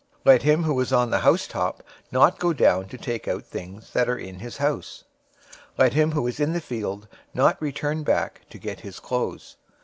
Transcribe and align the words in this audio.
024:017 0.25 0.25
Let 0.25 0.41
him 0.41 0.63
who 0.63 0.79
is 0.79 0.91
on 0.93 1.09
the 1.11 1.19
housetop 1.19 1.83
not 2.11 2.39
go 2.39 2.53
down 2.53 2.87
to 2.87 2.97
take 2.97 3.27
out 3.27 3.43
things 3.45 3.91
that 3.93 4.09
are 4.09 4.17
in 4.17 4.39
his 4.39 4.57
house. 4.57 5.03
024:018 5.77 5.77
Let 5.77 5.93
him 5.93 6.11
who 6.13 6.25
is 6.25 6.39
in 6.39 6.53
the 6.53 6.59
field 6.59 7.07
not 7.35 7.61
return 7.61 8.01
back 8.01 8.41
to 8.49 8.57
get 8.57 8.79
his 8.79 8.99
clothes. 8.99 9.57